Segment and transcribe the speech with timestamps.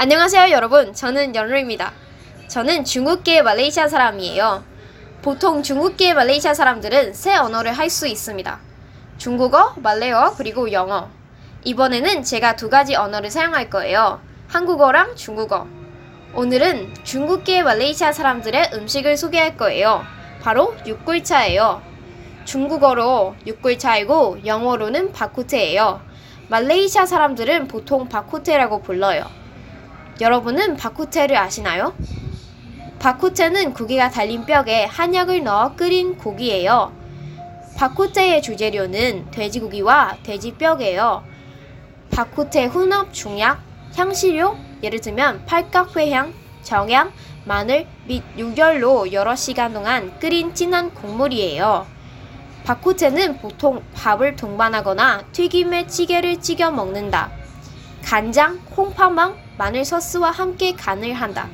[0.00, 0.94] 안녕하세요, 여러분.
[0.94, 1.92] 저는 연루입니다.
[2.46, 4.62] 저는 중국계 말레이시아 사람이에요.
[5.22, 8.60] 보통 중국계 말레이시아 사람들은 세 언어를 할 수 있습니다.
[9.16, 11.08] 중국어, 말레어, 그리고 영어.
[11.64, 14.20] 이번에는 제가 두 가지 언어를 사용할 거예요.
[14.46, 15.66] 한국어랑 중국어.
[16.32, 20.04] 오늘은 중국계 말레이시아 사람들의 음식을 소개할 거예요.
[20.40, 21.82] 바로 육골차예요.
[22.44, 26.00] 중국어로 육골차이고 영어로는 바쿠테예요.
[26.50, 29.24] 말레이시아 사람들은 보통 바쿠테라고 불러요.
[30.20, 31.94] 여러분은 바쿠테를 아시나요?
[32.98, 36.92] 바쿠테는 고기가 달린 뼈에 한약을 넣어 끓인 고기예요.
[37.76, 41.22] 바쿠테의 주재료는 돼지고기와 돼지뼈예요.
[42.10, 43.62] 바쿠테 혼합 중약,
[43.94, 47.12] 향시료, 예를 들면 팔각회향, 정향,
[47.44, 51.86] 마늘 및 유결로 여러 시간 동안 끓인 진한 국물이에요.
[52.64, 57.37] 바쿠테는 보통 밥을 동반하거나 튀김에 찌개를 찍어 먹는다.
[58.08, 61.46] 간장, 콩파망, 마늘 소스와 함께 간을 한다.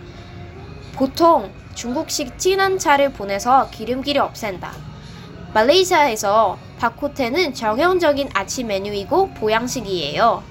[0.94, 4.72] 보통 중국식 진한 차를 보내서 기름기를 없앤다.
[5.52, 10.44] 말레이시아에서 바쿠테는 정형적인 아침 메뉴이고 보양식이에요.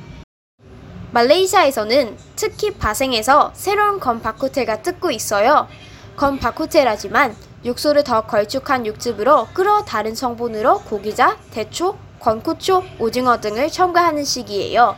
[1.12, 5.70] 말레이시아에서는 특히 바생에서 새로운 건 바쿠테가 뜯고 있어요.
[6.18, 14.26] 건 바쿠테라지만 육수를 더 걸쭉한 육즙으로 끓어 다른 성분으로 고기자, 대초, 건쿠초, 오징어 등을 첨가하는
[14.26, 14.98] 시기예요.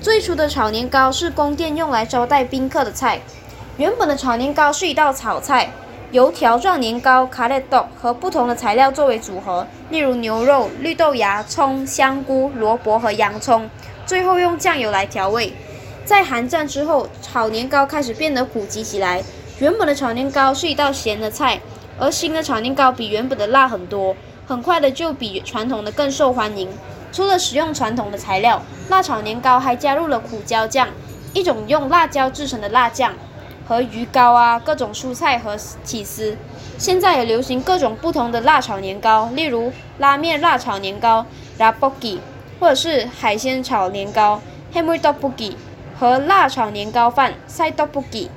[0.00, 3.20] 最初的炒年糕是宫殿用来招待宾客的菜。
[3.78, 5.72] 原本的炒年糕是一道炒菜，
[6.12, 13.68] 由条状年糕卡列豆和不同的材料作为组合，例如牛肉、绿豆芽、葱、香菇、萝卜和洋葱，
[14.06, 15.52] 最后用酱油来调味。
[16.04, 19.22] 在寒战之后，炒年糕开始变得普及起来。
[19.58, 21.60] 原本的炒年糕是一道咸的菜，
[21.98, 24.14] 而新的炒年糕比原本的辣很多，
[24.46, 26.68] 很快的就比传统的更受欢迎。
[27.11, 30.87] 除了使用传统的材料，辣炒年糕还加入了苦椒酱，
[31.33, 33.13] 一种用辣椒制成的辣酱，
[33.67, 36.35] 和鱼糕啊，各种蔬菜和起司。
[36.77, 41.25] 现在也流行各种不同的辣炒年糕，例如拉面辣炒年糕
[41.59, 42.19] （rabogi）
[42.59, 44.41] 或者是海鲜炒年糕
[44.73, 45.53] （hamur tteokbokki）
[45.99, 48.29] 和辣炒年糕饭 （sai tteokbokki）。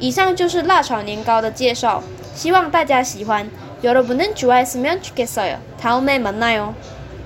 [0.00, 2.02] 以上就是辣炒年糕的介绍，
[2.34, 3.48] 希望大家喜欢。
[3.84, 6.72] 여러분은좋아했으면좋겠어요。다음에만나요。